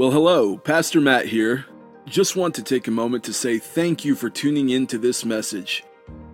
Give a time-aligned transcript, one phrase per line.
[0.00, 1.66] Well, hello, Pastor Matt here.
[2.06, 5.26] Just want to take a moment to say thank you for tuning in to this
[5.26, 5.84] message.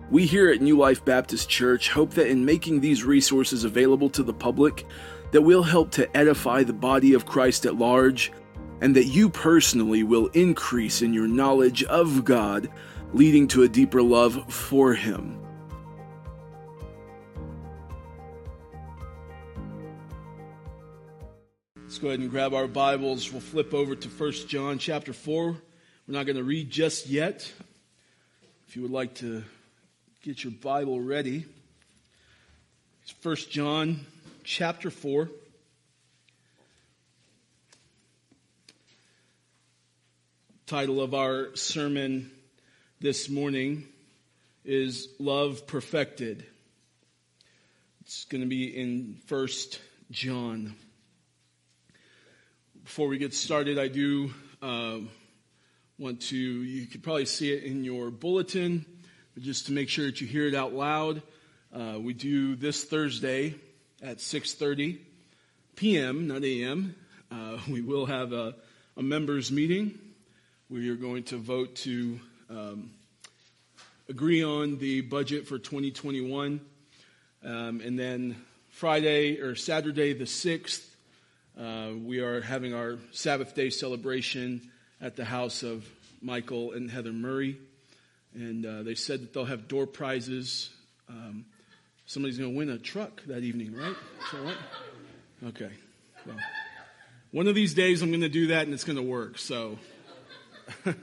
[0.09, 4.23] We here at New Life Baptist Church hope that in making these resources available to
[4.23, 4.85] the public,
[5.31, 8.31] that we'll help to edify the body of Christ at large,
[8.79, 12.69] and that you personally will increase in your knowledge of God,
[13.11, 15.45] leading to a deeper love for Him.
[21.97, 23.31] Let's go ahead and grab our Bibles.
[23.31, 25.45] We'll flip over to 1 John chapter 4.
[25.47, 25.57] We're
[26.05, 27.51] not going to read just yet.
[28.67, 29.43] If you would like to
[30.21, 31.47] get your Bible ready,
[33.01, 34.05] it's 1 John
[34.43, 35.27] chapter 4.
[40.67, 42.29] Title of our sermon
[42.99, 43.87] this morning
[44.63, 46.45] is Love Perfected.
[48.01, 49.47] It's going to be in 1
[50.11, 50.75] John.
[52.87, 54.99] Before we get started, I do uh,
[55.99, 58.85] want to, you could probably see it in your bulletin,
[59.33, 61.21] but just to make sure that you hear it out loud,
[61.73, 63.55] uh, we do this Thursday
[64.01, 64.99] at 6.30
[65.75, 66.95] p.m., not a.m.
[67.29, 68.55] Uh, we will have a,
[68.95, 69.99] a, members meeting.
[70.69, 72.91] We are going to vote to um,
[74.07, 76.61] agree on the budget for 2021.
[77.43, 78.37] Um, and then
[78.69, 80.87] Friday or Saturday the 6th,
[81.59, 84.69] uh, we are having our Sabbath day celebration
[85.01, 85.89] at the house of
[86.21, 87.57] Michael and Heather Murray.
[88.35, 90.69] And uh, they said that they'll have door prizes.
[91.09, 91.45] Um,
[92.05, 93.95] somebody's going to win a truck that evening, right?
[94.33, 94.57] right?
[95.47, 95.71] Okay.
[96.27, 96.37] Well,
[97.31, 99.39] one of these days I'm going to do that and it's going to work.
[99.39, 99.79] So,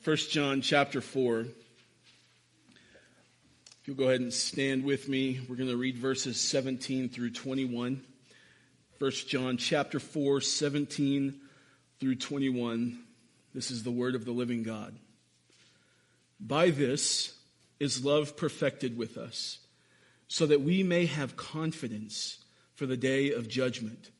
[0.00, 1.40] First John chapter 4.
[1.40, 1.48] If
[3.86, 8.02] you'll go ahead and stand with me, we're going to read verses 17 through 21.
[9.02, 11.34] 1 John chapter 4, 17
[11.98, 13.00] through 21.
[13.52, 14.94] This is the word of the living God.
[16.38, 17.36] By this
[17.80, 19.58] is love perfected with us,
[20.28, 22.44] so that we may have confidence
[22.76, 24.12] for the day of judgment.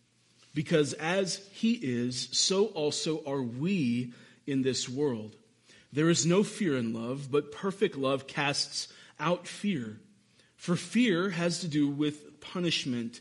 [0.52, 4.12] Because as he is, so also are we
[4.48, 5.36] in this world.
[5.92, 8.88] There is no fear in love, but perfect love casts
[9.20, 10.00] out fear.
[10.56, 13.20] For fear has to do with punishment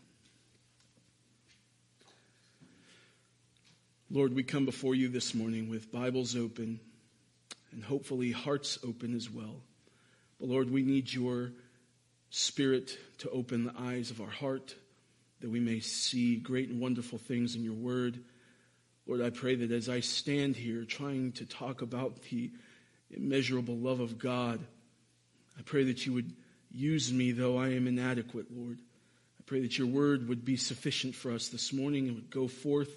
[4.13, 6.81] Lord, we come before you this morning with Bibles open
[7.71, 9.61] and hopefully hearts open as well.
[10.37, 11.53] But Lord, we need your
[12.29, 14.75] spirit to open the eyes of our heart
[15.39, 18.21] that we may see great and wonderful things in your word.
[19.07, 22.51] Lord, I pray that as I stand here trying to talk about the
[23.11, 24.59] immeasurable love of God,
[25.57, 26.33] I pray that you would
[26.69, 28.77] use me, though I am inadequate, Lord.
[29.39, 32.49] I pray that your word would be sufficient for us this morning and would go
[32.49, 32.89] forth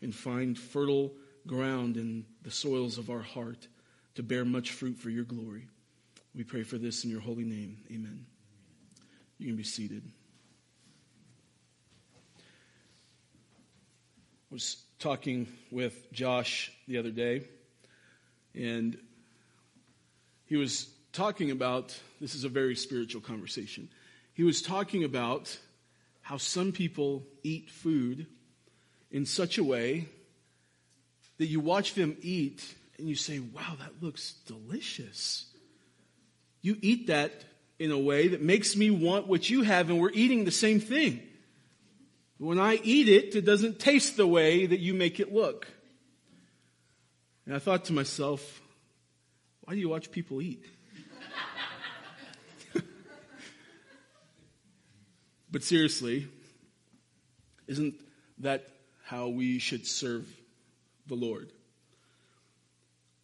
[0.00, 1.12] and find fertile
[1.46, 3.68] ground in the soils of our heart
[4.14, 5.66] to bear much fruit for your glory.
[6.34, 7.78] We pray for this in your holy name.
[7.90, 8.26] Amen.
[9.38, 10.02] You can be seated.
[14.50, 17.42] I was talking with Josh the other day,
[18.54, 18.98] and
[20.46, 23.90] he was talking about this is a very spiritual conversation.
[24.32, 25.58] He was talking about
[26.22, 28.26] how some people eat food
[29.10, 30.08] in such a way
[31.38, 35.46] that you watch them eat and you say, wow, that looks delicious.
[36.62, 37.44] You eat that
[37.78, 40.80] in a way that makes me want what you have, and we're eating the same
[40.80, 41.22] thing.
[42.38, 45.68] When I eat it, it doesn't taste the way that you make it look.
[47.46, 48.60] And I thought to myself,
[49.62, 50.64] why do you watch people eat?
[55.50, 56.26] but seriously,
[57.66, 57.94] isn't
[58.38, 58.68] that
[59.08, 60.28] how we should serve
[61.06, 61.50] the Lord.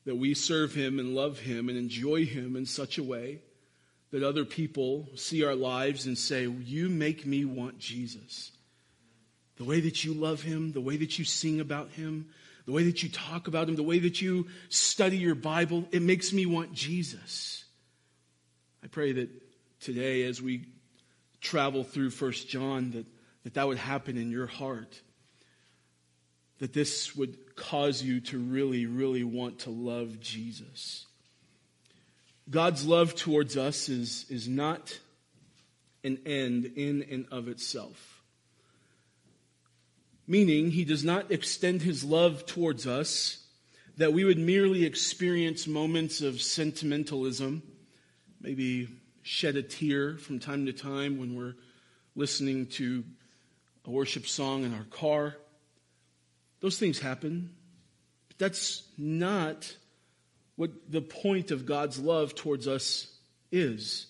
[0.07, 3.41] That we serve Him and love Him and enjoy Him in such a way
[4.11, 8.51] that other people see our lives and say, You make me want Jesus.
[9.57, 12.31] The way that you love Him, the way that you sing about Him,
[12.65, 16.01] the way that you talk about Him, the way that you study your Bible, it
[16.01, 17.63] makes me want Jesus.
[18.83, 19.29] I pray that
[19.81, 20.65] today, as we
[21.43, 23.05] travel through First John, that,
[23.43, 25.03] that that would happen in your heart
[26.59, 31.07] that this would cause you to really, really want to love Jesus.
[32.49, 34.99] God's love towards us is, is not
[36.03, 38.23] an end in and of itself.
[40.27, 43.45] Meaning, He does not extend His love towards us
[43.97, 47.63] that we would merely experience moments of sentimentalism,
[48.41, 48.89] maybe
[49.23, 51.55] shed a tear from time to time when we're
[52.17, 53.05] listening to
[53.87, 55.37] a worship song in our car.
[56.65, 57.51] Those things happen.
[58.29, 59.77] But that's not
[60.57, 63.15] what the point of God's love towards us
[63.53, 64.07] is.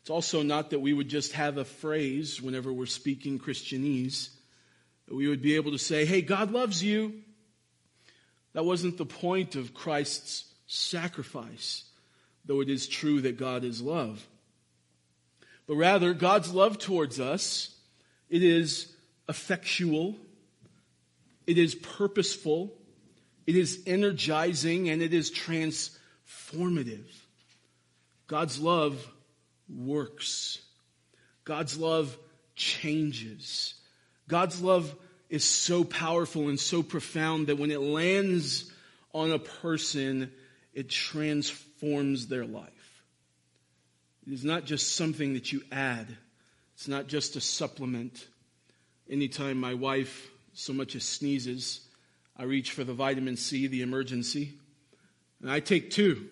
[0.00, 4.30] It's also not that we would just have a phrase whenever we're speaking Christianese,
[5.06, 7.12] that we would be able to say, hey, God loves you.
[8.54, 11.84] That wasn't the point of Christ's sacrifice,
[12.46, 14.26] though it is true that God is love.
[15.66, 17.76] But rather, God's love towards us,
[18.30, 18.96] it is
[19.28, 20.16] effectual,
[21.46, 22.72] it is purposeful,
[23.46, 27.06] it is energizing, and it is transformative.
[28.26, 29.06] God's love
[29.68, 30.60] works.
[31.44, 32.16] God's love
[32.56, 33.74] changes.
[34.28, 34.94] God's love
[35.28, 38.70] is so powerful and so profound that when it lands
[39.12, 40.32] on a person,
[40.74, 43.02] it transforms their life.
[44.26, 46.16] It is not just something that you add,
[46.74, 48.26] it's not just a supplement.
[49.08, 51.80] Anytime my wife so much as sneezes,
[52.36, 54.52] I reach for the vitamin C, the Emergen-C,
[55.42, 56.28] and I take two.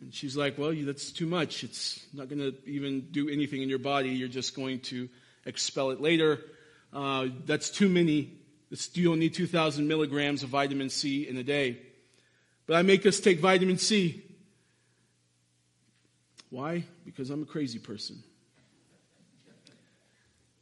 [0.00, 1.64] And she's like, Well, that's too much.
[1.64, 4.10] It's not going to even do anything in your body.
[4.10, 5.08] You're just going to
[5.44, 6.40] expel it later.
[6.92, 8.32] Uh, that's too many.
[8.70, 11.78] It's, you don't need 2,000 milligrams of vitamin C in a day.
[12.66, 14.22] But I make us take vitamin C.
[16.50, 16.84] Why?
[17.04, 18.22] Because I'm a crazy person.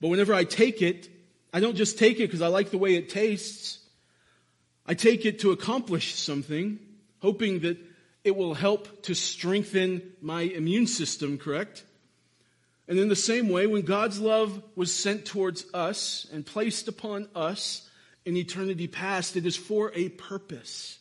[0.01, 1.09] But whenever I take it,
[1.53, 3.79] I don't just take it because I like the way it tastes.
[4.87, 6.79] I take it to accomplish something,
[7.21, 7.79] hoping that
[8.25, 11.85] it will help to strengthen my immune system, correct?
[12.89, 17.29] And in the same way, when God's love was sent towards us and placed upon
[17.35, 17.89] us
[18.25, 20.99] in eternity past, it is for a purpose.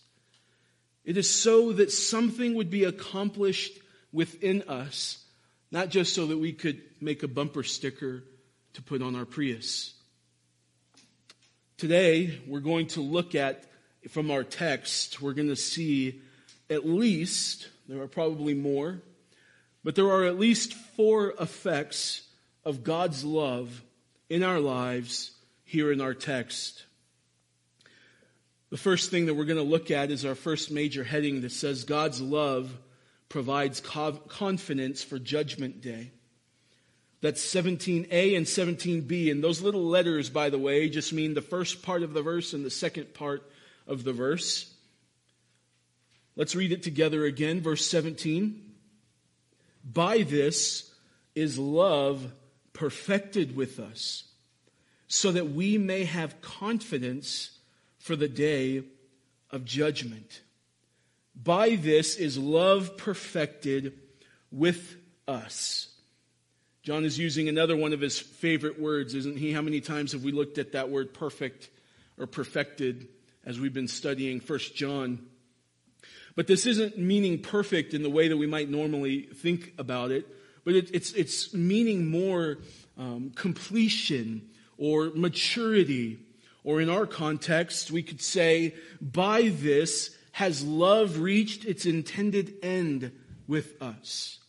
[1.04, 3.80] It is so that something would be accomplished
[4.12, 5.24] within us,
[5.72, 8.24] not just so that we could make a bumper sticker
[8.74, 9.94] to put on our Prius.
[11.82, 13.64] Today, we're going to look at,
[14.08, 16.22] from our text, we're going to see
[16.70, 19.02] at least, there are probably more,
[19.84, 22.22] but there are at least four effects
[22.64, 23.82] of God's love
[24.30, 25.32] in our lives
[25.64, 26.86] here in our text.
[28.70, 31.52] The first thing that we're going to look at is our first major heading that
[31.52, 32.72] says God's love
[33.28, 36.12] provides confidence for judgment day.
[37.22, 39.32] That's 17a and 17b.
[39.32, 42.54] And those little letters, by the way, just mean the first part of the verse
[42.54, 43.44] and the second part
[43.88, 44.74] of the verse.
[46.36, 47.62] Let's read it together again.
[47.62, 48.60] Verse 17.
[49.84, 50.92] By this
[51.36, 52.32] is love
[52.74, 54.24] perfected with us,
[55.08, 57.60] so that we may have confidence
[58.00, 58.84] for the day
[59.52, 60.42] of judgment.
[61.36, 63.94] By this is love perfected
[64.52, 64.96] with
[65.28, 65.91] us.
[66.84, 69.52] John is using another one of his favorite words, isn't he?
[69.52, 71.70] How many times have we looked at that word perfect
[72.18, 73.08] or perfected
[73.46, 75.28] as we've been studying First John?
[76.36, 80.28] But this isn't meaning perfect in the way that we might normally think about it,
[80.64, 82.58] but it, it's, it's meaning more
[82.98, 86.20] um, completion or maturity.
[86.64, 93.12] Or in our context, we could say, by this has love reached its intended end
[93.48, 94.41] with us.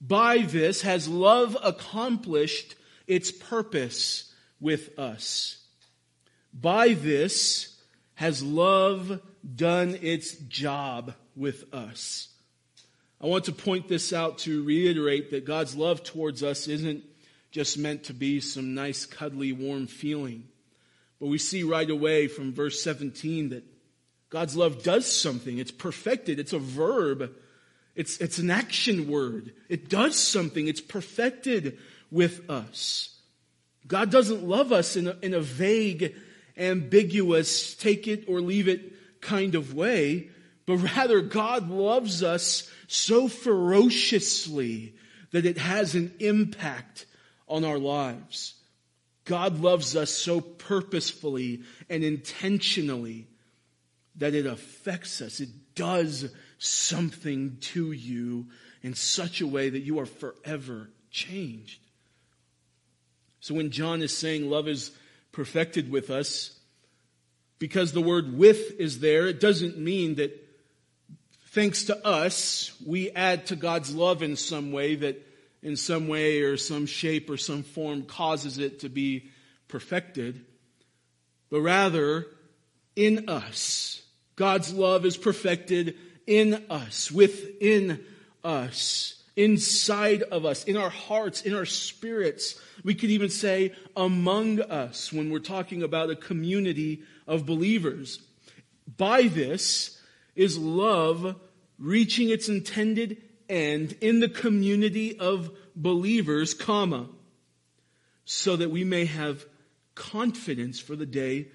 [0.00, 2.76] By this has love accomplished
[3.06, 5.58] its purpose with us.
[6.52, 7.76] By this
[8.14, 9.20] has love
[9.54, 12.28] done its job with us.
[13.20, 17.04] I want to point this out to reiterate that God's love towards us isn't
[17.50, 20.44] just meant to be some nice, cuddly, warm feeling.
[21.18, 23.64] But we see right away from verse 17 that
[24.30, 25.58] God's love does something.
[25.58, 26.38] It's perfected.
[26.38, 27.34] It's a verb.
[27.98, 29.52] It's, it's an action word.
[29.68, 30.68] It does something.
[30.68, 31.78] It's perfected
[32.12, 33.18] with us.
[33.88, 36.14] God doesn't love us in a, in a vague,
[36.56, 40.30] ambiguous, take it or leave it kind of way,
[40.64, 44.94] but rather God loves us so ferociously
[45.32, 47.04] that it has an impact
[47.48, 48.54] on our lives.
[49.24, 53.26] God loves us so purposefully and intentionally
[54.14, 55.40] that it affects us.
[55.40, 58.46] It does something to you
[58.82, 61.80] in such a way that you are forever changed.
[63.40, 64.90] So when John is saying love is
[65.32, 66.58] perfected with us,
[67.58, 70.32] because the word with is there, it doesn't mean that
[71.48, 75.24] thanks to us, we add to God's love in some way that
[75.62, 79.30] in some way or some shape or some form causes it to be
[79.66, 80.44] perfected.
[81.50, 82.26] But rather,
[82.94, 84.02] in us.
[84.36, 85.96] God's love is perfected
[86.28, 88.04] in us, within
[88.44, 92.60] us, inside of us, in our hearts, in our spirits.
[92.84, 98.20] We could even say among us when we're talking about a community of believers.
[98.96, 99.98] By this
[100.36, 101.34] is love
[101.78, 107.08] reaching its intended end in the community of believers, comma,
[108.26, 109.46] so that we may have
[109.94, 111.48] confidence for the day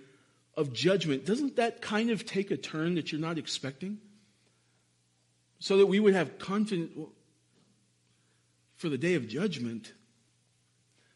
[0.57, 1.25] of judgment.
[1.25, 3.99] Doesn't that kind of take a turn that you're not expecting?
[5.63, 6.91] So that we would have confidence
[8.75, 9.93] for the day of judgment.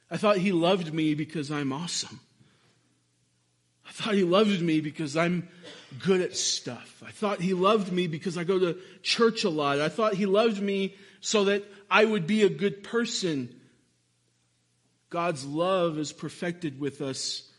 [0.10, 2.22] I thought he loved me because I'm awesome.
[3.86, 5.50] I thought he loved me because I'm
[6.02, 7.04] good at stuff.
[7.06, 9.82] I thought he loved me because I go to church a lot.
[9.82, 13.54] I thought he loved me so that I would be a good person.
[15.10, 17.52] God's love is perfected with us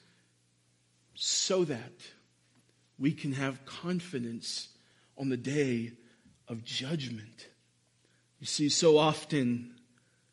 [1.12, 1.92] so that
[2.98, 4.68] we can have confidence
[5.18, 5.92] on the day
[6.48, 7.48] of judgment.
[8.40, 9.74] You see, so often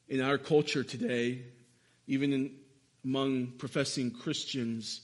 [0.07, 1.41] in our culture today,
[2.07, 2.51] even in,
[3.03, 5.01] among professing Christians,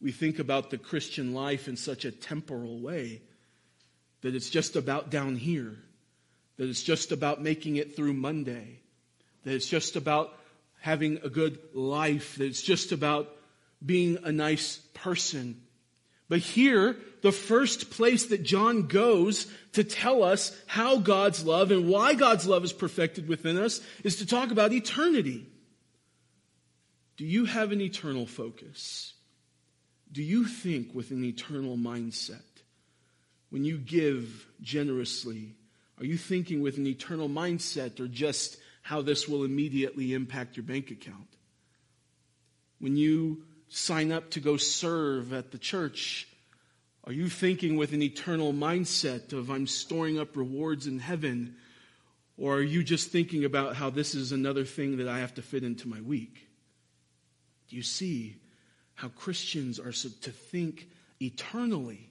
[0.00, 3.22] we think about the Christian life in such a temporal way
[4.22, 5.76] that it's just about down here,
[6.56, 8.80] that it's just about making it through Monday,
[9.44, 10.36] that it's just about
[10.80, 13.28] having a good life, that it's just about
[13.84, 15.60] being a nice person.
[16.28, 21.88] But here, the first place that John goes to tell us how God's love and
[21.88, 25.46] why God's love is perfected within us is to talk about eternity.
[27.16, 29.14] Do you have an eternal focus?
[30.10, 32.42] Do you think with an eternal mindset?
[33.50, 35.54] When you give generously,
[35.98, 40.64] are you thinking with an eternal mindset or just how this will immediately impact your
[40.64, 41.28] bank account?
[42.78, 46.28] When you sign up to go serve at the church,
[47.04, 51.56] are you thinking with an eternal mindset of I'm storing up rewards in heaven?
[52.36, 55.42] Or are you just thinking about how this is another thing that I have to
[55.42, 56.48] fit into my week?
[57.68, 58.36] Do you see
[58.94, 60.88] how Christians are to think
[61.20, 62.10] eternally,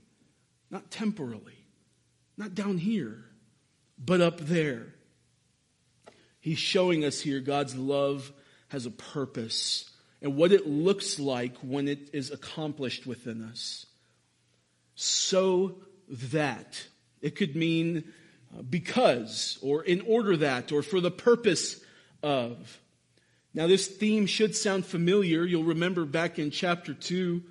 [0.71, 1.65] not temporally,
[2.37, 3.25] not down here,
[3.97, 4.93] but up there?
[6.39, 8.31] He's showing us here God's love
[8.69, 9.89] has a purpose
[10.21, 13.85] and what it looks like when it is accomplished within us.
[14.95, 15.75] So
[16.09, 16.81] that
[17.21, 18.05] it could mean
[18.57, 21.81] uh, because, or in order that, or for the purpose
[22.23, 22.79] of.
[23.53, 25.45] Now, this theme should sound familiar.
[25.45, 27.41] You'll remember back in chapter 2,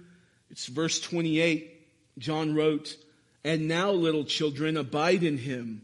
[0.50, 1.71] it's verse 28.
[2.18, 2.97] John wrote,
[3.42, 5.83] And now, little children, abide in him,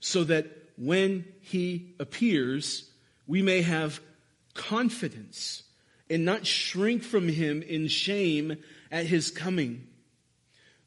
[0.00, 2.90] so that when he appears,
[3.26, 4.00] we may have
[4.54, 5.62] confidence
[6.10, 8.56] and not shrink from him in shame
[8.90, 9.86] at his coming.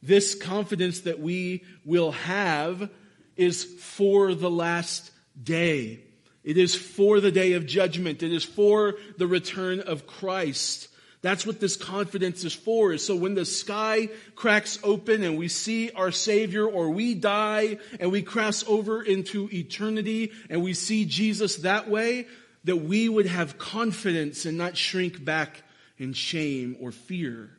[0.01, 2.89] This confidence that we will have
[3.35, 5.11] is for the last
[5.41, 5.99] day.
[6.43, 8.23] It is for the day of judgment.
[8.23, 10.87] It is for the return of Christ.
[11.21, 12.97] That's what this confidence is for.
[12.97, 18.11] So when the sky cracks open and we see our Savior or we die and
[18.11, 22.25] we cross over into eternity and we see Jesus that way,
[22.63, 25.63] that we would have confidence and not shrink back
[25.97, 27.49] in shame or fear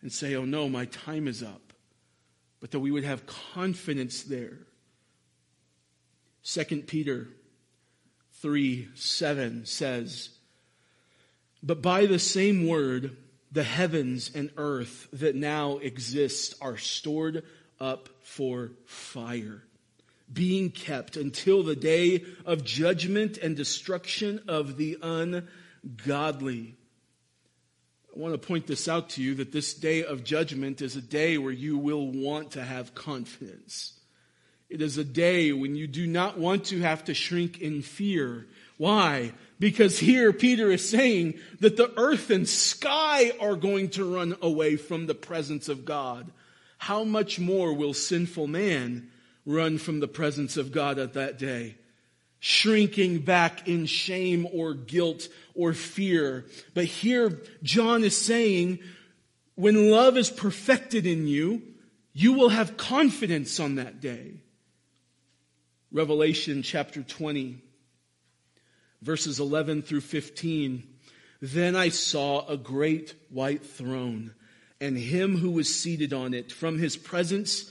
[0.00, 1.72] and say, oh no, my time is up.
[2.60, 4.58] But that we would have confidence there.
[6.44, 7.28] 2 Peter
[8.40, 10.30] 3 7 says,
[11.62, 13.16] But by the same word,
[13.50, 17.44] the heavens and earth that now exist are stored
[17.80, 19.62] up for fire
[20.32, 26.76] being kept until the day of judgment and destruction of the ungodly.
[28.14, 31.02] I want to point this out to you that this day of judgment is a
[31.02, 33.98] day where you will want to have confidence.
[34.68, 38.46] It is a day when you do not want to have to shrink in fear.
[38.78, 39.32] Why?
[39.58, 44.76] Because here Peter is saying that the earth and sky are going to run away
[44.76, 46.30] from the presence of God.
[46.78, 49.10] How much more will sinful man
[49.44, 51.76] run from the presence of God at that day,
[52.40, 56.46] shrinking back in shame or guilt or fear.
[56.74, 58.78] But here, John is saying,
[59.54, 61.62] when love is perfected in you,
[62.12, 64.34] you will have confidence on that day.
[65.90, 67.58] Revelation chapter 20,
[69.02, 70.82] verses 11 through 15.
[71.40, 74.34] Then I saw a great white throne
[74.80, 76.50] and him who was seated on it.
[76.50, 77.70] From his presence,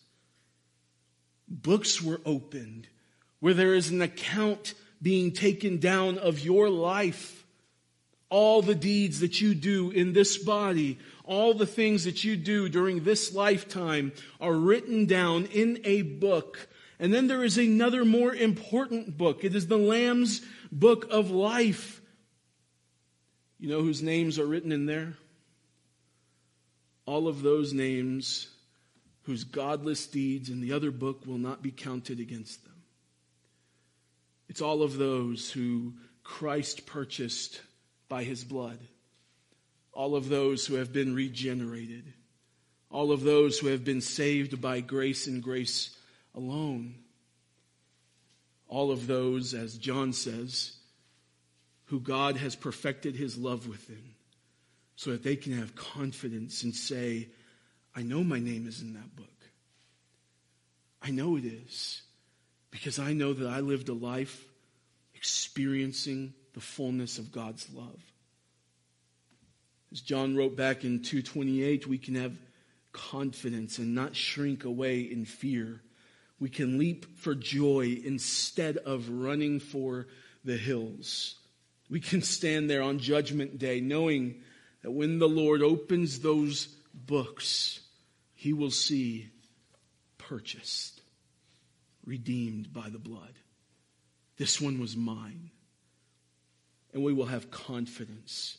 [1.51, 2.87] Books were opened
[3.41, 7.45] where there is an account being taken down of your life.
[8.29, 12.69] All the deeds that you do in this body, all the things that you do
[12.69, 16.69] during this lifetime are written down in a book.
[16.97, 19.43] And then there is another more important book.
[19.43, 20.41] It is the Lamb's
[20.71, 22.01] book of life.
[23.59, 25.15] You know whose names are written in there?
[27.05, 28.47] All of those names
[29.31, 32.75] whose godless deeds in the other book will not be counted against them.
[34.49, 37.61] It's all of those who Christ purchased
[38.09, 38.77] by his blood,
[39.93, 42.11] all of those who have been regenerated,
[42.89, 45.95] all of those who have been saved by grace and grace
[46.35, 46.95] alone,
[48.67, 50.73] all of those, as John says,
[51.85, 54.13] who God has perfected his love within,
[54.97, 57.29] so that they can have confidence and say,
[57.95, 59.27] I know my name is in that book.
[61.01, 62.01] I know it is
[62.69, 64.45] because I know that I lived a life
[65.15, 67.99] experiencing the fullness of God's love.
[69.91, 72.37] As John wrote back in 228, we can have
[72.93, 75.81] confidence and not shrink away in fear.
[76.39, 80.07] We can leap for joy instead of running for
[80.43, 81.35] the hills.
[81.89, 84.41] We can stand there on Judgment Day knowing
[84.81, 87.80] that when the Lord opens those books,
[88.41, 89.29] he will see
[90.17, 90.99] purchased
[92.03, 93.33] redeemed by the blood.
[94.37, 95.51] This one was mine.
[96.91, 98.57] And we will have confidence.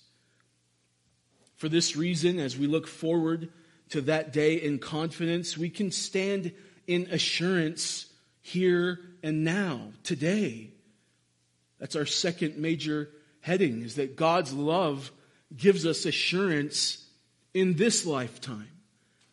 [1.57, 3.49] For this reason, as we look forward
[3.89, 6.53] to that day in confidence, we can stand
[6.87, 8.07] in assurance
[8.41, 10.71] here and now, today.
[11.81, 15.11] That's our second major heading, is that God's love
[15.57, 17.05] gives us assurance
[17.53, 18.69] in this lifetime.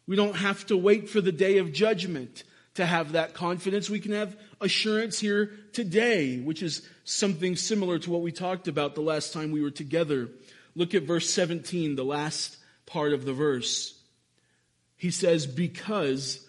[0.10, 2.44] We don't have to wait for the day of judgment
[2.74, 3.92] to have that confidence.
[3.92, 8.96] We can have assurance here today, which is something similar to what we talked about
[8.96, 10.30] the last time we were together.
[10.74, 14.02] Look at verse 17, the last part of the verse.
[14.98, 16.44] He says, Because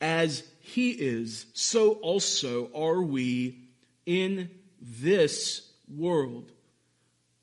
[0.00, 3.58] as he is, so also are we
[4.06, 6.52] in this world.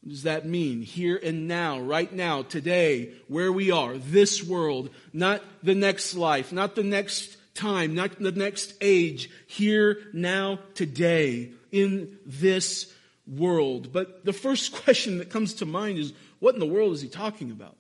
[0.02, 0.82] What does that mean?
[0.82, 6.52] Here and now, right now, today, where we are, this world, not the next life,
[6.52, 12.94] not the next time, not the next age, here, now, today, in this
[13.28, 13.92] world.
[13.92, 17.10] But the first question that comes to mind is what in the world is he
[17.10, 17.76] talking about?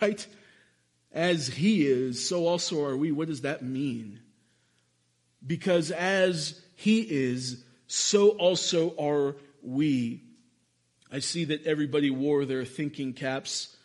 [0.00, 0.26] Right?
[1.12, 3.12] As he is, so also are we.
[3.12, 4.20] What does that mean?
[5.44, 10.22] Because as he is, so also are we.
[11.12, 13.76] I see that everybody wore their thinking caps.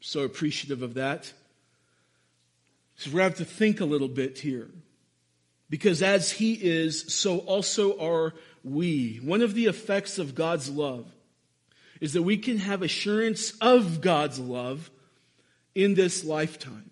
[0.00, 1.32] So appreciative of that.
[2.96, 4.68] So we have to think a little bit here.
[5.68, 9.16] Because as he is, so also are we.
[9.16, 11.06] One of the effects of God's love
[12.00, 14.90] is that we can have assurance of God's love
[15.74, 16.90] in this lifetime.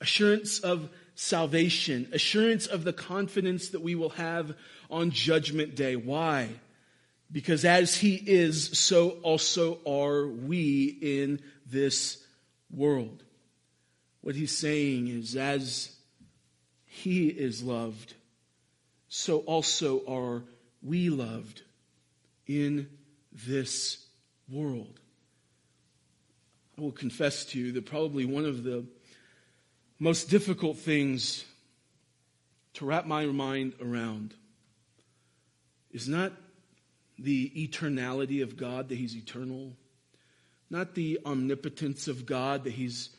[0.00, 4.54] Assurance of salvation, assurance of the confidence that we will have
[4.90, 5.96] on judgment day.
[5.96, 6.48] Why?
[7.34, 12.24] Because as he is, so also are we in this
[12.70, 13.24] world.
[14.20, 15.90] What he's saying is, as
[16.84, 18.14] he is loved,
[19.08, 20.44] so also are
[20.80, 21.62] we loved
[22.46, 22.88] in
[23.32, 24.06] this
[24.48, 25.00] world.
[26.78, 28.84] I will confess to you that probably one of the
[29.98, 31.44] most difficult things
[32.74, 34.34] to wrap my mind around
[35.90, 36.32] is not
[37.18, 39.72] the eternality of God, that He's eternal,
[40.70, 43.10] not the omnipotence of God, that He's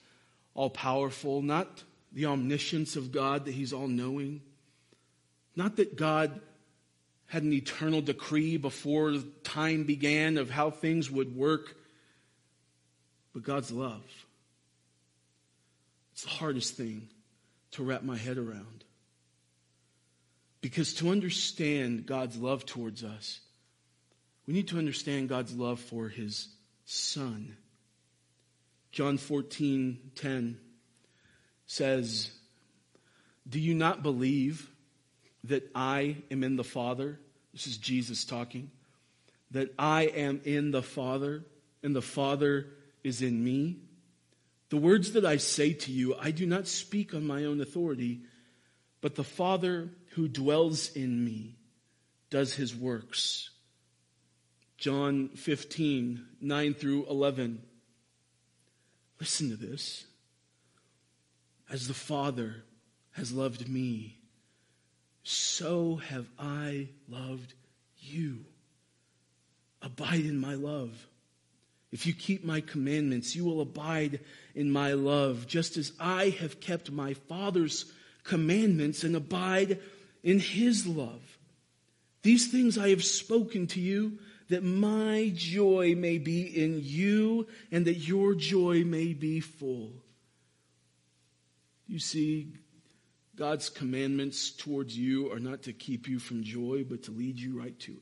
[0.53, 4.41] all powerful, not the omniscience of God, that He's all knowing,
[5.55, 6.39] not that God
[7.27, 11.75] had an eternal decree before time began of how things would work.
[13.34, 14.03] But God's love.
[16.13, 17.10] It's the hardest thing
[17.71, 18.86] to wrap my head around.
[20.62, 23.41] Because to understand God's love towards us,
[24.47, 26.49] we need to understand God's love for his
[26.86, 27.58] son.
[28.91, 30.58] John 14, 10
[31.65, 32.31] says,
[33.47, 34.69] Do you not believe
[35.45, 37.19] that I am in the Father?
[37.53, 38.71] This is Jesus talking.
[39.51, 41.43] That I am in the Father
[41.84, 42.67] and the Father
[43.03, 43.77] is in me.
[44.69, 48.21] The words that I say to you, I do not speak on my own authority,
[49.01, 51.55] but the Father who dwells in me
[52.29, 53.51] does his works.
[54.77, 57.61] John 15, 9 through 11.
[59.19, 60.05] Listen to this.
[61.69, 62.63] As the Father
[63.11, 64.17] has loved me,
[65.23, 67.53] so have I loved
[67.97, 68.45] you.
[69.81, 71.07] Abide in my love.
[71.91, 74.19] If you keep my commandments, you will abide
[74.53, 77.85] in my love, just as I have kept my Father's
[78.23, 79.79] commandments and abide
[80.21, 81.38] in his love.
[82.21, 87.86] These things I have spoken to you, that my joy may be in you and
[87.86, 89.91] that your joy may be full.
[91.88, 92.53] You see,
[93.36, 97.60] God's commandments towards you are not to keep you from joy, but to lead you
[97.60, 97.99] right to it.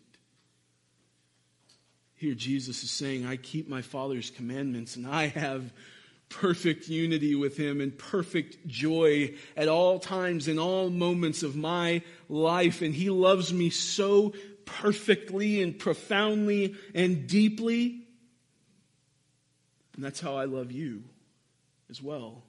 [2.15, 5.73] Here, Jesus is saying, I keep my Father's commandments, and I have
[6.29, 12.01] perfect unity with Him and perfect joy at all times, in all moments of my
[12.29, 12.81] life.
[12.81, 14.33] And He loves me so
[14.65, 18.03] perfectly and profoundly and deeply.
[19.95, 21.03] And that's how I love you
[21.89, 22.43] as well.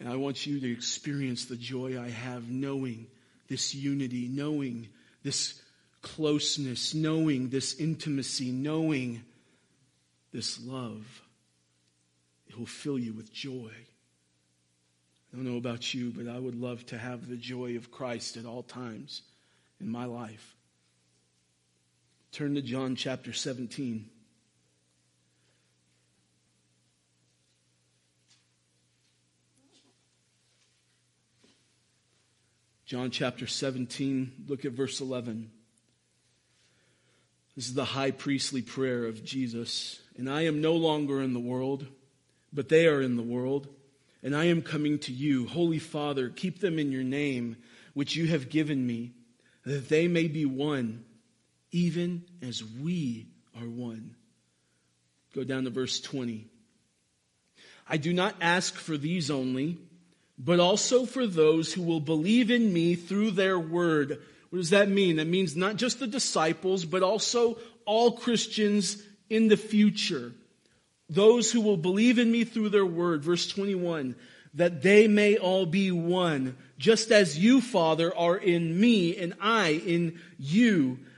[0.00, 3.06] And I want you to experience the joy I have knowing
[3.48, 4.88] this unity, knowing
[5.22, 5.60] this
[6.02, 9.22] closeness, knowing this intimacy, knowing
[10.32, 11.22] this love.
[12.48, 13.70] It will fill you with joy.
[15.32, 18.36] I don't know about you, but I would love to have the joy of Christ
[18.36, 19.22] at all times
[19.80, 20.54] in my life.
[22.30, 24.10] Turn to John chapter 17.
[32.88, 35.50] John chapter 17, look at verse 11.
[37.54, 40.00] This is the high priestly prayer of Jesus.
[40.16, 41.86] And I am no longer in the world,
[42.50, 43.68] but they are in the world.
[44.22, 45.46] And I am coming to you.
[45.46, 47.56] Holy Father, keep them in your name,
[47.92, 49.12] which you have given me,
[49.64, 51.04] that they may be one,
[51.70, 53.26] even as we
[53.56, 54.14] are one.
[55.34, 56.46] Go down to verse 20.
[57.88, 59.78] I do not ask for these only
[60.38, 64.20] but also for those who will believe in me through their word.
[64.50, 65.16] What does that mean?
[65.16, 70.32] That means not just the disciples, but also all Christians in the future.
[71.10, 73.22] Those who will believe in me through their word.
[73.24, 74.14] Verse 21
[74.54, 79.72] that they may all be one, just as you, Father, are in me and I
[79.86, 80.98] in you,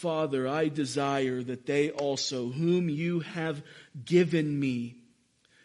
[0.00, 3.62] Father, I desire that they also, whom you have
[4.02, 4.96] given me,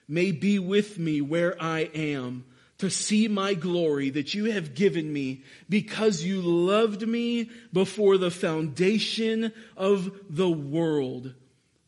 [0.10, 2.44] may be with me where I am
[2.80, 8.30] to see my glory that you have given me because you loved me before the
[8.30, 11.34] foundation of the world.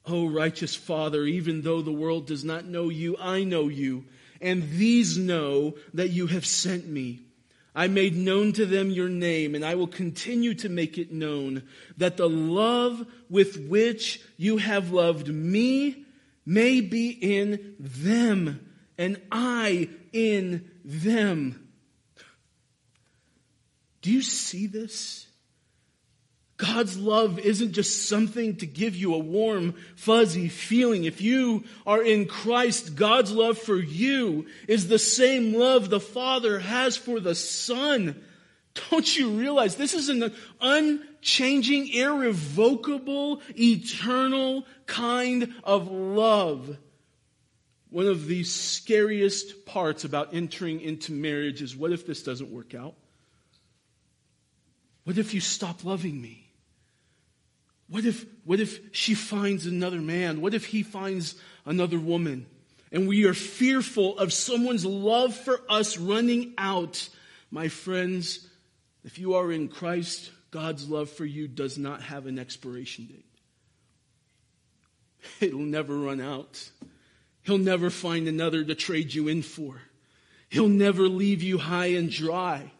[0.06, 4.06] Oh, righteous Father, even though the world does not know you, I know you,
[4.40, 7.27] and these know that you have sent me.
[7.78, 11.62] I made known to them your name, and I will continue to make it known
[11.98, 16.04] that the love with which you have loved me
[16.44, 21.70] may be in them, and I in them.
[24.02, 25.27] Do you see this?
[26.58, 31.04] God's love isn't just something to give you a warm, fuzzy feeling.
[31.04, 36.58] If you are in Christ, God's love for you is the same love the Father
[36.58, 38.24] has for the Son.
[38.90, 46.76] Don't you realize this is an unchanging, irrevocable, eternal kind of love?
[47.92, 52.74] One of the scariest parts about entering into marriage is what if this doesn't work
[52.74, 52.96] out?
[55.04, 56.47] What if you stop loving me?
[57.90, 60.42] What if, what if she finds another man?
[60.42, 62.46] What if he finds another woman?
[62.92, 67.08] And we are fearful of someone's love for us running out.
[67.52, 68.48] My friends,
[69.04, 73.26] if you are in Christ, God's love for you does not have an expiration date.
[75.40, 76.70] It'll never run out.
[77.44, 79.82] He'll never find another to trade you in for.
[80.50, 82.72] He'll never leave you high and dry.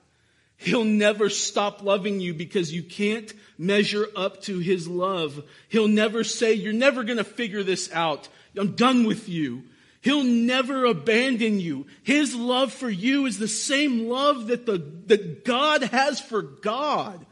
[0.58, 5.44] He'll never stop loving you because you can't measure up to his love.
[5.70, 8.28] He'll never say, you're never going to figure this out.
[8.58, 9.64] I'm done with you.
[10.02, 11.86] He'll never abandon you.
[12.04, 17.26] His love for you is the same love that the, that God has for God.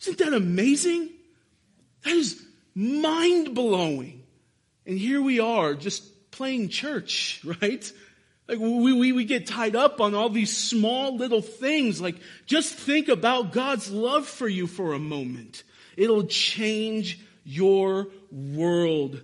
[0.00, 1.10] Isn't that amazing?
[2.04, 2.42] That is
[2.74, 4.22] mind blowing.
[4.86, 7.92] And here we are just playing church, right?
[8.48, 12.00] Like we, we, we get tied up on all these small little things.
[12.00, 15.62] Like just think about God's love for you for a moment.
[15.96, 19.20] It'll change your world.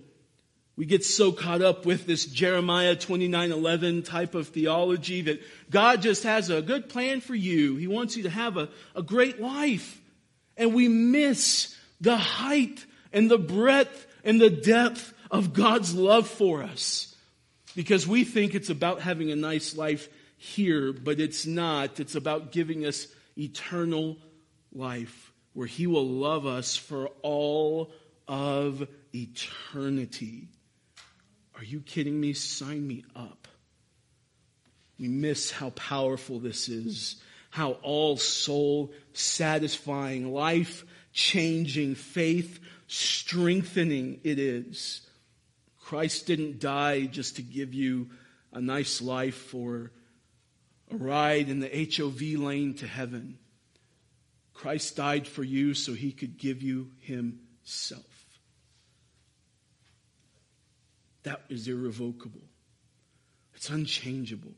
[0.77, 6.23] We get so caught up with this Jeremiah 29:11 type of theology that God just
[6.23, 7.77] has a good plan for you.
[7.77, 10.01] He wants you to have a, a great life.
[10.57, 16.61] And we miss the height and the breadth and the depth of God's love for
[16.61, 17.14] us
[17.75, 20.07] because we think it's about having a nice life
[20.37, 21.99] here, but it's not.
[21.99, 23.07] It's about giving us
[23.37, 24.17] eternal
[24.73, 27.91] life where He will love us for all
[28.27, 30.49] of eternity.
[31.55, 32.33] Are you kidding me?
[32.33, 33.47] Sign me up.
[34.99, 37.17] We miss how powerful this is,
[37.49, 45.01] how all soul satisfying, life changing, faith strengthening it is.
[45.85, 48.09] Christ didn't die just to give you
[48.51, 49.91] a nice life or
[50.89, 53.37] a ride in the HOV lane to heaven.
[54.55, 58.03] Christ died for you so he could give you himself.
[61.21, 62.41] That is irrevocable.
[63.53, 64.55] It's unchangeable.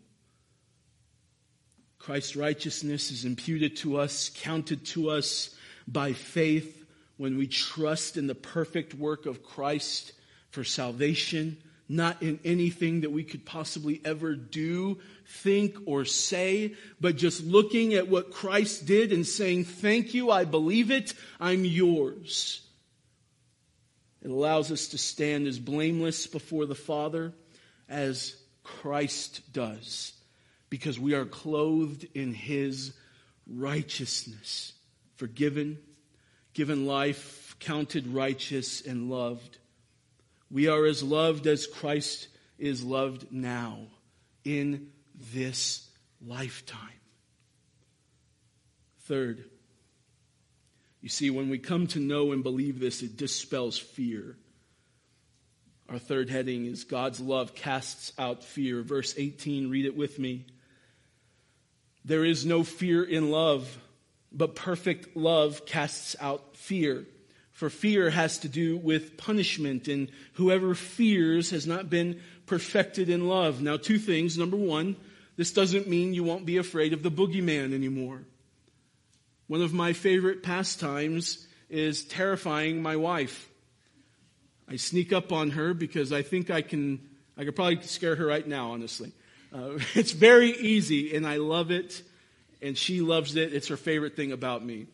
[2.00, 5.54] Christ's righteousness is imputed to us, counted to us
[5.90, 6.86] by faith
[7.18, 10.13] when we trust in the perfect work of Christ
[10.58, 11.56] for salvation,
[11.88, 17.93] not in anything that we could possibly ever do, think, or say, but just looking
[17.93, 22.67] at what Christ did and saying, Thank you, I believe it, I'm yours.
[24.24, 27.34] It allows us to stand as blameless before the Father
[27.88, 30.13] as Christ does,
[30.72, 32.93] because we are clothed in His
[33.46, 34.74] righteousness,
[35.17, 35.78] forgiven,
[36.56, 39.60] given life, counted righteous, and loved.
[40.50, 43.88] We are as loved as Christ is loved now
[44.44, 44.90] in
[45.34, 45.88] this
[46.26, 46.80] lifetime.
[49.02, 49.46] Third,
[51.02, 54.38] you see, when we come to know and believe this, it dispels fear.
[55.90, 58.82] Our third heading is God's love casts out fear.
[58.82, 60.46] Verse 18, read it with me.
[62.04, 63.78] There is no fear in love,
[64.32, 67.06] but perfect love casts out fear
[67.58, 73.28] for fear has to do with punishment, and whoever fears has not been perfected in
[73.28, 73.63] love.
[73.63, 74.38] Now, two things.
[74.38, 74.96] Number one,
[75.38, 78.22] this doesn't mean you won't be afraid of the boogeyman anymore.
[79.48, 83.50] One of my favorite pastimes is terrifying my wife.
[84.70, 88.26] I sneak up on her because I think I can, I could probably scare her
[88.28, 89.13] right now, honestly.
[89.52, 92.04] Uh, it's very easy, and I love it,
[92.62, 93.52] and she loves it.
[93.52, 94.86] It's her favorite thing about me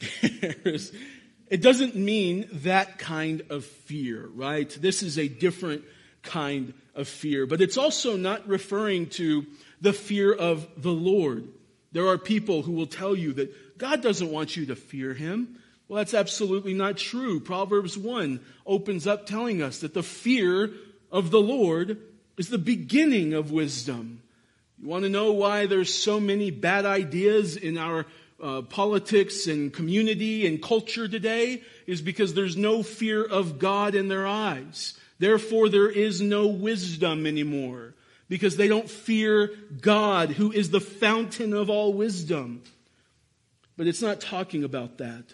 [0.00, 4.68] it doesn't mean that kind of fear, right?
[4.80, 5.84] This is a different
[6.22, 7.46] kind of fear.
[7.46, 9.46] But it's also not referring to
[9.80, 11.48] the fear of the Lord.
[11.92, 15.58] There are people who will tell you that God doesn't want you to fear him.
[15.88, 17.38] Well, that's absolutely not true.
[17.40, 20.70] Proverbs 1 opens up telling us that the fear
[21.12, 21.98] of the Lord
[22.36, 24.20] is the beginning of wisdom.
[24.78, 28.04] You want to know why there's so many bad ideas in our
[28.42, 34.08] uh, politics and community and culture today is because there's no fear of God in
[34.08, 34.98] their eyes.
[35.18, 37.94] Therefore, there is no wisdom anymore
[38.28, 42.62] because they don't fear God, who is the fountain of all wisdom.
[43.76, 45.24] But it's not talking about that.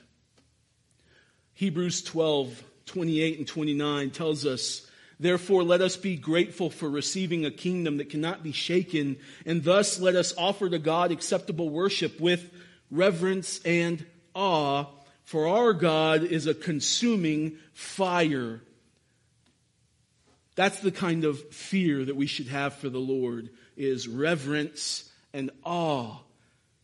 [1.55, 4.87] Hebrews 12, 28 and 29 tells us,
[5.21, 10.01] Therefore, let us be grateful for receiving a kingdom that cannot be shaken, and thus
[10.01, 12.51] let us offer to God acceptable worship with
[12.93, 14.85] reverence, and awe,
[15.25, 18.61] for our God is a consuming fire.
[20.55, 25.51] That's the kind of fear that we should have for the Lord is reverence and
[25.65, 26.19] awe.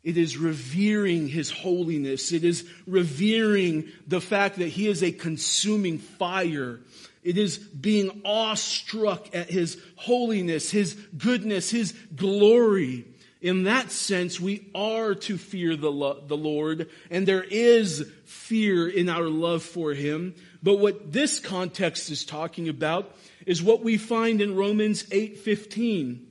[0.02, 2.32] It is revering his holiness.
[2.32, 6.80] It is revering the fact that he is a consuming fire.
[7.22, 13.04] It is being awestruck at his holiness, his goodness, his glory.
[13.40, 18.88] In that sense, we are to fear the, lo- the Lord, and there is fear
[18.88, 20.35] in our love for him.
[20.62, 23.14] But what this context is talking about
[23.46, 26.24] is what we find in Romans 8:15.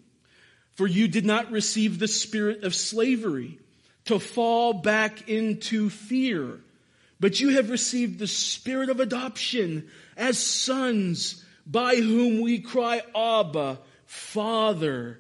[0.74, 3.58] For you did not receive the spirit of slavery
[4.06, 6.60] to fall back into fear.
[7.20, 13.80] But you have received the spirit of adoption as sons by whom we cry, Abba,
[14.06, 15.20] Father.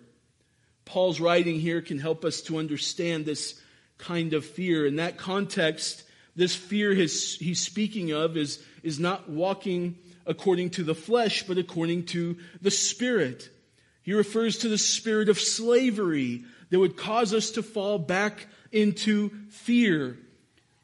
[0.88, 3.62] Paul's writing here can help us to understand this
[3.97, 4.88] kind of fear.
[4.88, 6.04] In that context,
[6.36, 11.58] this fear his, he's speaking of is, is not walking according to the flesh, but
[11.58, 13.50] according to the Spirit.
[14.02, 19.32] He refers to the spirit of slavery that would cause us to fall back into
[19.50, 20.17] fear.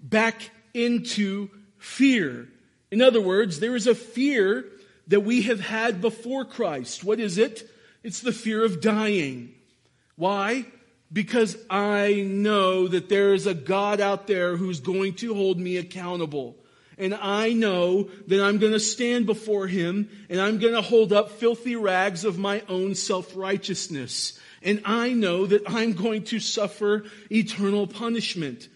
[0.02, 2.50] Back into fear.
[2.92, 4.66] In other words, there is a fear
[5.08, 7.06] that we have had before Christ.
[7.06, 7.70] What is it?
[8.04, 9.56] It's the fear of dying.
[10.16, 10.66] Why?
[11.12, 15.78] Because I know that there is a God out there who's going to hold me
[15.78, 16.58] accountable.
[16.98, 21.12] And I know that I'm going to stand before him and I'm going to hold
[21.12, 27.04] up filthy rags of my own self-righteousness and I know that I'm going to suffer
[27.30, 28.70] eternal punishment.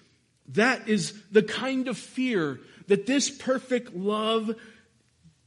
[0.49, 4.55] That is the kind of fear that this perfect love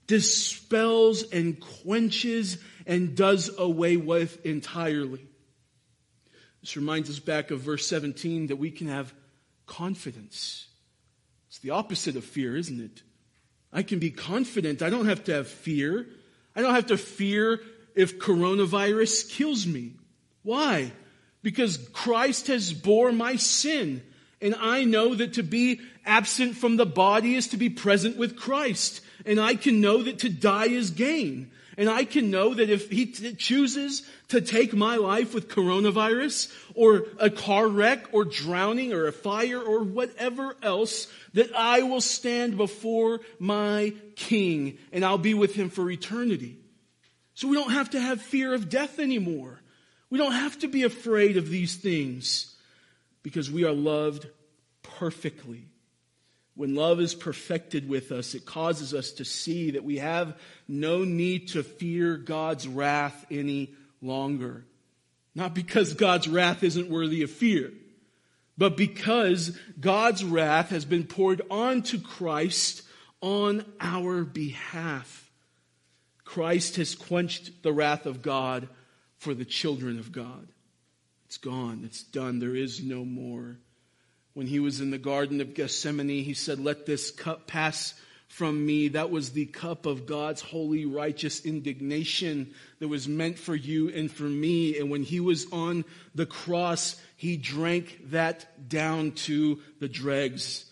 [0.06, 5.26] dispels and quenches and does away with entirely.
[6.60, 9.14] This reminds us back of verse 17 that we can have
[9.66, 10.66] confidence.
[11.48, 13.02] It's the opposite of fear, isn't it?
[13.72, 14.82] I can be confident.
[14.82, 16.06] I don't have to have fear.
[16.54, 17.60] I don't have to fear
[17.94, 19.92] if coronavirus kills me.
[20.42, 20.92] Why?
[21.42, 24.02] Because Christ has bore my sin.
[24.42, 28.36] And I know that to be absent from the body is to be present with
[28.36, 29.00] Christ.
[29.24, 31.50] And I can know that to die is gain.
[31.76, 36.52] And I can know that if he t- chooses to take my life with coronavirus
[36.74, 42.00] or a car wreck or drowning or a fire or whatever else, that I will
[42.00, 46.58] stand before my king and I'll be with him for eternity.
[47.34, 49.60] So we don't have to have fear of death anymore.
[50.10, 52.54] We don't have to be afraid of these things
[53.22, 54.26] because we are loved
[54.82, 55.69] perfectly.
[56.54, 61.04] When love is perfected with us, it causes us to see that we have no
[61.04, 64.64] need to fear God's wrath any longer.
[65.34, 67.72] Not because God's wrath isn't worthy of fear,
[68.58, 72.82] but because God's wrath has been poured onto Christ
[73.20, 75.30] on our behalf.
[76.24, 78.68] Christ has quenched the wrath of God
[79.18, 80.48] for the children of God.
[81.26, 81.82] It's gone.
[81.84, 82.38] It's done.
[82.38, 83.58] There is no more.
[84.40, 87.92] When he was in the Garden of Gethsemane, he said, Let this cup pass
[88.26, 88.88] from me.
[88.88, 94.10] That was the cup of God's holy, righteous indignation that was meant for you and
[94.10, 94.78] for me.
[94.78, 100.64] And when he was on the cross, he drank that down to the dregs.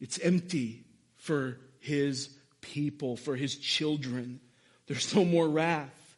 [0.00, 0.84] It's empty
[1.16, 4.38] for his people, for his children.
[4.86, 6.16] There's no more wrath.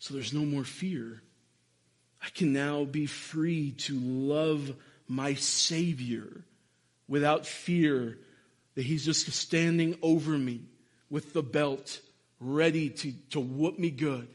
[0.00, 1.22] So there's no more fear.
[2.22, 4.76] I can now be free to love
[5.08, 6.44] my Savior
[7.08, 8.18] without fear
[8.74, 10.62] that He's just standing over me
[11.10, 12.00] with the belt
[12.40, 14.28] ready to, to whoop me good.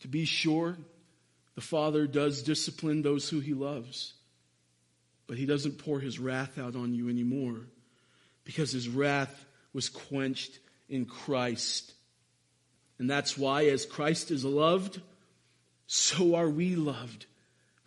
[0.00, 0.76] To be sure,
[1.54, 4.14] the Father does discipline those who He loves,
[5.26, 7.60] but He doesn't pour His wrath out on you anymore
[8.44, 11.94] because His wrath was quenched in Christ
[12.98, 15.00] and that's why, as Christ is loved,
[15.86, 17.26] so are we loved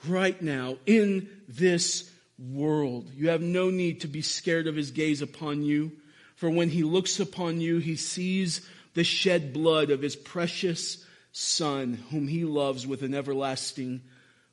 [0.05, 3.09] right now in this world.
[3.13, 5.91] You have no need to be scared of his gaze upon you,
[6.35, 12.03] for when he looks upon you, he sees the shed blood of his precious Son,
[12.09, 14.01] whom he loves with an everlasting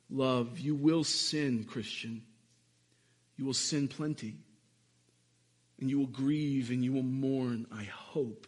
[0.09, 0.59] love.
[0.59, 2.21] You will sin, Christian.
[3.37, 4.35] You will sin plenty.
[5.79, 8.47] And you will grieve and you will mourn, I hope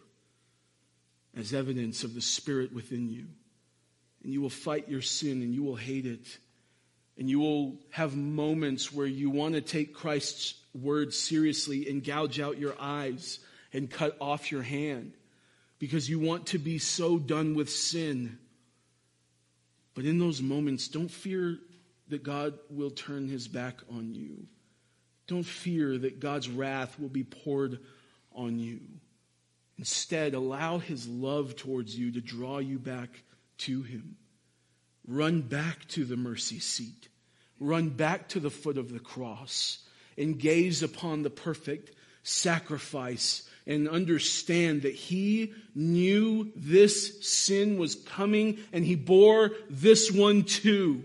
[1.35, 3.25] as evidence of the Spirit within you.
[4.23, 6.37] And you will fight your sin and you will hate it.
[7.17, 12.39] And you will have moments where you want to take Christ's word seriously and gouge
[12.39, 13.39] out your eyes
[13.73, 15.13] and cut off your hand
[15.79, 18.37] because you want to be so done with sin.
[19.95, 21.57] But in those moments, don't fear
[22.09, 24.47] that God will turn his back on you.
[25.27, 27.79] Don't fear that God's wrath will be poured
[28.33, 28.79] on you.
[29.77, 33.09] Instead, allow his love towards you to draw you back
[33.59, 34.15] to him.
[35.07, 37.07] Run back to the mercy seat.
[37.59, 39.79] run back to the foot of the cross
[40.15, 41.91] and gaze upon the perfect
[42.21, 50.43] sacrifice and understand that he knew this sin was coming and he bore this one
[50.43, 51.03] too.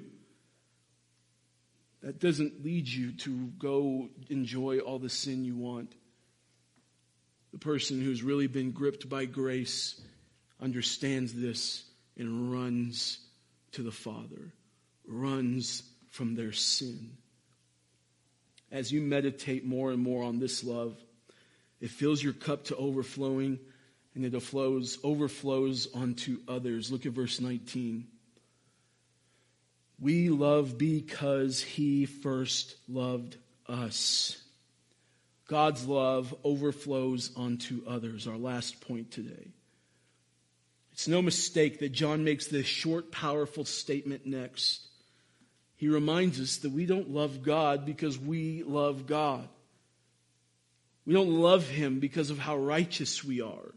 [2.02, 5.94] That doesn't lead you to go enjoy all the sin you want.
[7.52, 10.00] The person who's really been gripped by grace
[10.60, 11.84] understands this
[12.16, 13.18] and runs
[13.72, 14.52] to the Father,
[15.06, 17.16] runs from their sin.
[18.70, 20.96] As you meditate more and more on this love,
[21.80, 23.58] it fills your cup to overflowing
[24.14, 26.92] and it flows, overflows onto others.
[26.92, 28.06] Look at verse 19.
[30.00, 33.36] We love because he first loved
[33.68, 34.42] us.
[35.48, 38.26] God's love overflows onto others.
[38.26, 39.52] Our last point today.
[40.92, 44.86] It's no mistake that John makes this short, powerful statement next.
[45.76, 49.48] He reminds us that we don't love God because we love God.
[51.04, 53.74] We don't love Him because of how righteous we are,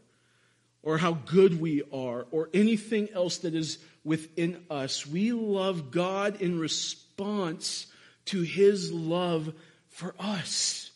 [0.83, 5.07] or how good we are, or anything else that is within us.
[5.07, 7.87] We love God in response
[8.25, 9.53] to His love
[9.87, 10.91] for us.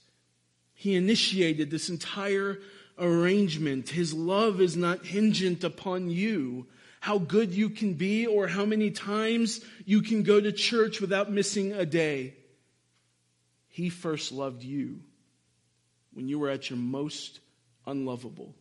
[0.76, 2.59] He initiated this entire
[3.00, 3.89] arrangement.
[3.89, 6.68] His love is not hingent upon you,
[7.00, 11.32] how good you can be, or how many times you can go to church without
[11.32, 12.36] missing a day.
[13.68, 15.00] He first loved you
[16.14, 17.39] when you were at your most
[17.86, 18.56] unlovable.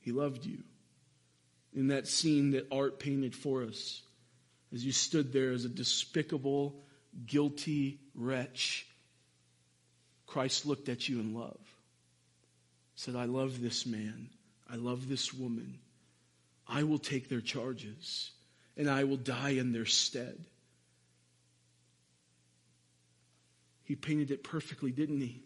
[0.00, 0.62] He loved you.
[1.74, 4.02] In that scene that Art painted for us,
[4.72, 6.80] as you stood there as a despicable,
[7.26, 8.86] guilty wretch,
[10.26, 11.58] Christ looked at you in love
[12.98, 14.28] said, I love this man.
[14.68, 15.78] I love this woman.
[16.66, 18.32] I will take their charges
[18.76, 20.36] and I will die in their stead.
[23.84, 25.44] He painted it perfectly, didn't he?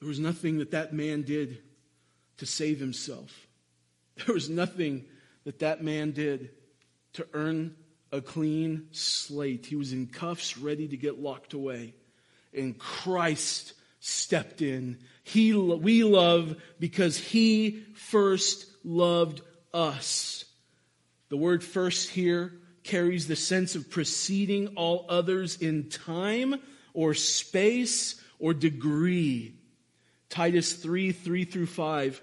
[0.00, 1.58] There was nothing that that man did
[2.38, 3.46] to save himself.
[4.24, 5.04] There was nothing
[5.44, 6.50] that that man did
[7.12, 7.76] to earn
[8.10, 9.66] a clean slate.
[9.66, 11.94] He was in cuffs, ready to get locked away.
[12.52, 14.98] And Christ stepped in.
[15.28, 19.42] He, we love because he first loved
[19.74, 20.46] us.
[21.28, 26.56] The word first here carries the sense of preceding all others in time
[26.94, 29.54] or space or degree.
[30.30, 32.22] Titus 3 3 through 5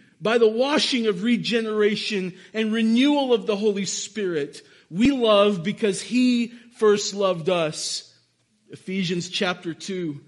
[0.21, 4.61] by the washing of regeneration and renewal of the Holy Spirit.
[4.89, 8.07] We love because He first loved us.
[8.69, 10.21] Ephesians chapter 2,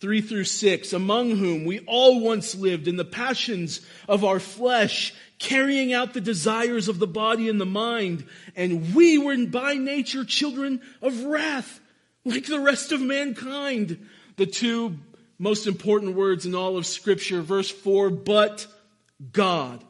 [0.00, 5.12] 3 through 6, among whom we all once lived in the passions of our flesh,
[5.38, 8.24] carrying out the desires of the body and the mind,
[8.56, 11.80] and we were by nature children of wrath,
[12.24, 14.08] like the rest of mankind.
[14.36, 14.98] The two
[15.38, 18.66] most important words in all of Scripture, verse 4, but
[19.32, 19.84] God,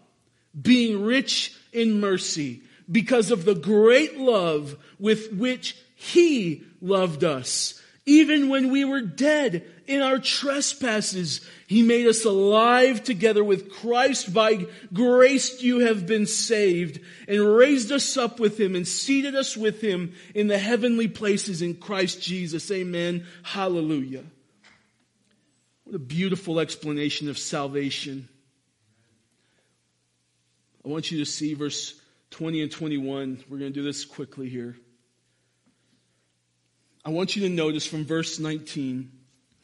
[0.60, 7.80] being rich in mercy, because of the great love with which He loved us.
[8.06, 14.34] Even when we were dead in our trespasses, He made us alive together with Christ.
[14.34, 19.56] By grace you have been saved and raised us up with Him and seated us
[19.56, 22.70] with Him in the heavenly places in Christ Jesus.
[22.70, 23.26] Amen.
[23.42, 24.24] Hallelujah.
[25.84, 28.28] What a beautiful explanation of salvation.
[30.84, 31.94] I want you to see verse
[32.30, 33.44] 20 and 21.
[33.48, 34.76] We're going to do this quickly here.
[37.04, 39.10] I want you to notice from verse 19,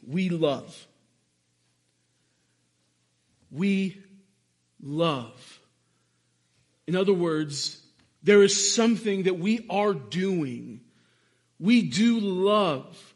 [0.07, 0.87] we love.
[3.51, 4.01] We
[4.81, 5.59] love.
[6.87, 7.81] In other words,
[8.23, 10.81] there is something that we are doing.
[11.59, 13.13] We do love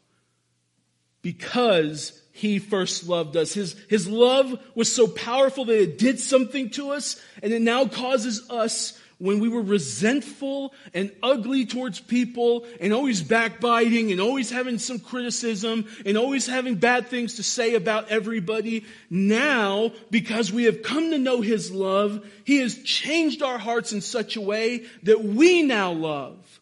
[1.22, 3.54] because he first loved us.
[3.54, 7.86] His, his love was so powerful that it did something to us, and it now
[7.86, 14.50] causes us, when we were resentful and ugly towards people, and always backbiting, and always
[14.50, 20.64] having some criticism, and always having bad things to say about everybody, now, because we
[20.64, 24.84] have come to know His love, He has changed our hearts in such a way
[25.04, 26.60] that we now love.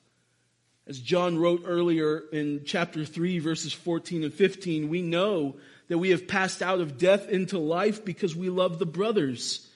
[0.87, 5.57] As John wrote earlier in chapter 3, verses 14 and 15, we know
[5.89, 9.69] that we have passed out of death into life because we love the brothers.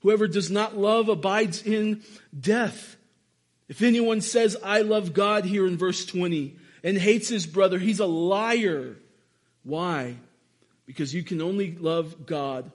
[0.00, 2.02] Whoever does not love abides in
[2.38, 2.96] death.
[3.68, 8.00] If anyone says, I love God here in verse 20 and hates his brother, he's
[8.00, 8.96] a liar.
[9.62, 10.16] Why?
[10.84, 12.70] Because you can only love God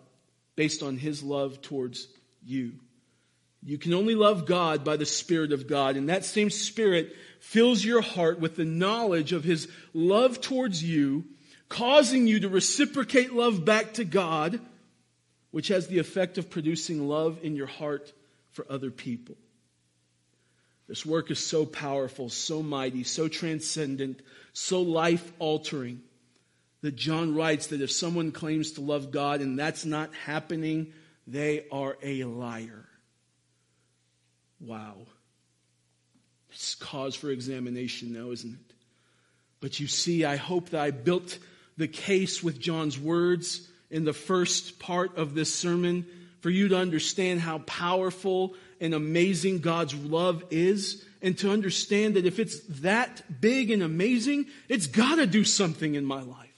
[0.56, 2.08] based on his love towards
[2.46, 2.74] you.
[3.64, 7.86] You can only love God by the Spirit of God, and that same Spirit fills
[7.86, 11.26] your heart with the knowledge of his love towards you,
[11.70, 14.60] causing you to reciprocate love back to God,
[15.52, 18.12] which has the effect of producing love in your heart
[18.52, 19.36] for other people.
[20.88, 24.22] This work is so powerful, so mighty, so transcendent,
[24.54, 26.02] so life altering
[26.82, 30.94] that John writes that if someone claims to love God and that's not happening,
[31.28, 32.88] they are a liar.
[34.66, 34.96] Wow.
[36.52, 38.76] It's cause for examination now, isn't it?
[39.60, 41.38] But you see, I hope that I built
[41.78, 46.06] the case with John's words in the first part of this sermon
[46.42, 52.26] for you to understand how powerful and amazing God's love is and to understand that
[52.26, 56.50] if it's that big and amazing, it's got to do something in my life.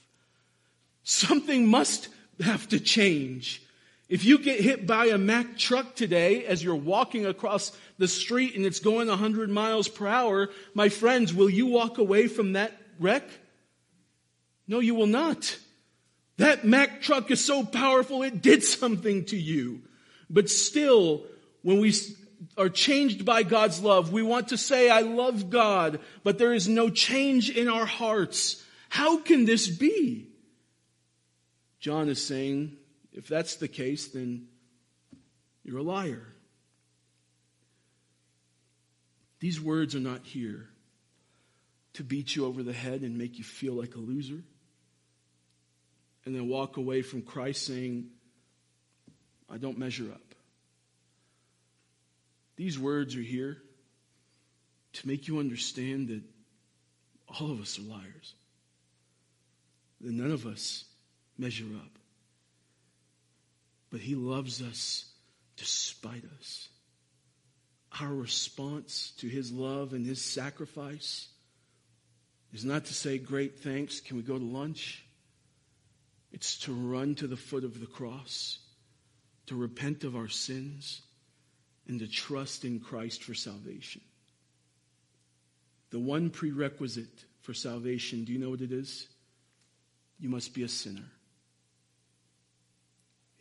[1.04, 2.08] Something must
[2.40, 3.62] have to change.
[4.14, 8.54] If you get hit by a Mack truck today as you're walking across the street
[8.54, 12.70] and it's going 100 miles per hour, my friends, will you walk away from that
[13.00, 13.28] wreck?
[14.68, 15.58] No, you will not.
[16.36, 19.82] That Mack truck is so powerful, it did something to you.
[20.30, 21.24] But still,
[21.62, 21.92] when we
[22.56, 26.68] are changed by God's love, we want to say, I love God, but there is
[26.68, 28.62] no change in our hearts.
[28.90, 30.28] How can this be?
[31.80, 32.76] John is saying,
[33.14, 34.48] if that's the case, then
[35.62, 36.26] you're a liar.
[39.40, 40.68] These words are not here
[41.94, 44.42] to beat you over the head and make you feel like a loser
[46.24, 48.06] and then walk away from Christ saying,
[49.50, 50.34] I don't measure up.
[52.56, 53.58] These words are here
[54.94, 56.22] to make you understand that
[57.28, 58.34] all of us are liars,
[60.00, 60.84] that none of us
[61.36, 61.98] measure up.
[63.94, 65.04] But He loves us
[65.56, 66.68] despite us
[68.00, 71.28] our response to his love and his sacrifice
[72.52, 75.04] is not to say, Great, thanks, can we go to lunch?
[76.32, 78.58] It's to run to the foot of the cross,
[79.46, 81.02] to repent of our sins,
[81.86, 84.00] and to trust in Christ for salvation.
[85.90, 89.06] The one prerequisite for salvation, do you know what it is?
[90.18, 91.04] You must be a sinner.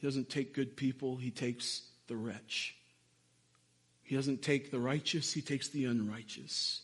[0.04, 2.76] He doesn't take good people, he takes the wretch.
[4.02, 6.82] He doesn't take the righteous, he takes the unrighteous.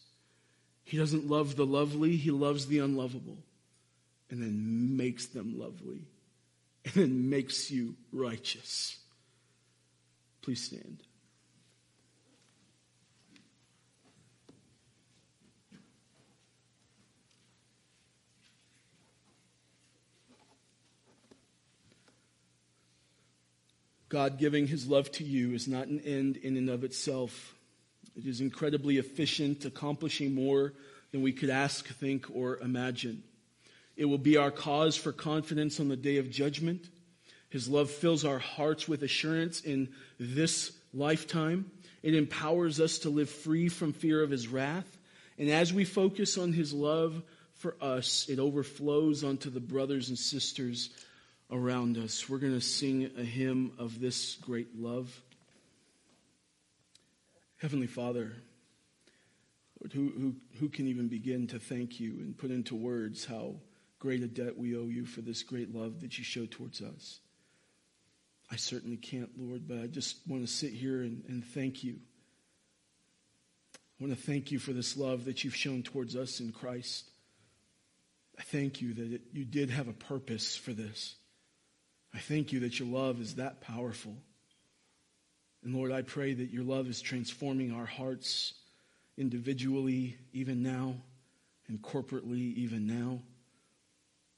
[0.85, 3.39] He doesn't love the lovely, he loves the unlovable.
[4.31, 6.07] And then makes them lovely.
[6.85, 8.97] And then makes you righteous.
[10.41, 11.03] Please stand.
[24.09, 27.53] God giving his love to you is not an end in and of itself.
[28.15, 30.73] It is incredibly efficient, accomplishing more
[31.11, 33.23] than we could ask, think, or imagine.
[33.95, 36.89] It will be our cause for confidence on the day of judgment.
[37.49, 39.89] His love fills our hearts with assurance in
[40.19, 41.69] this lifetime.
[42.01, 44.97] It empowers us to live free from fear of his wrath.
[45.37, 47.21] And as we focus on his love
[47.55, 50.89] for us, it overflows onto the brothers and sisters
[51.51, 52.29] around us.
[52.29, 55.21] We're going to sing a hymn of this great love.
[57.57, 58.33] Heavenly Father,
[59.81, 63.55] Lord, who, who, who can even begin to thank you and put into words how
[63.97, 67.19] great a debt we owe you for this great love that you show towards us?
[68.51, 71.97] I certainly can't, Lord, but I just want to sit here and, and thank you.
[73.75, 77.09] I want to thank you for this love that you've shown towards us in Christ.
[78.37, 81.15] I thank you that it, you did have a purpose for this.
[82.13, 84.15] I thank you that your love is that powerful.
[85.63, 88.53] And Lord, I pray that your love is transforming our hearts
[89.17, 90.95] individually, even now,
[91.67, 93.19] and corporately, even now.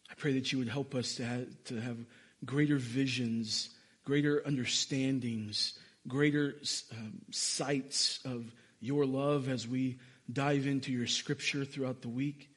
[0.09, 1.97] I pray that you would help us to have, to have
[2.43, 3.69] greater visions,
[4.03, 6.55] greater understandings, greater
[6.91, 8.51] um, sights of
[8.82, 9.99] your love as we
[10.32, 12.49] dive into your scripture throughout the week.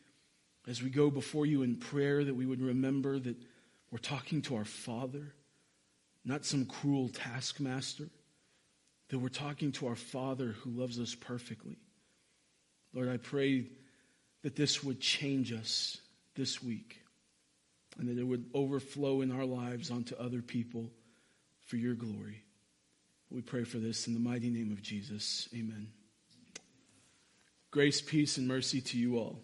[0.67, 3.37] As we go before you in prayer, that we would remember that
[3.95, 5.33] we're talking to our Father,
[6.25, 8.09] not some cruel taskmaster,
[9.09, 11.77] that we're talking to our Father who loves us perfectly.
[12.93, 13.67] Lord, I pray
[14.43, 15.99] that this would change us
[16.35, 17.03] this week
[17.97, 20.91] and that it would overflow in our lives onto other people
[21.61, 22.43] for your glory.
[23.31, 25.49] We pray for this in the mighty name of Jesus.
[25.55, 25.87] Amen.
[27.71, 29.39] Grace, peace, and mercy to you all.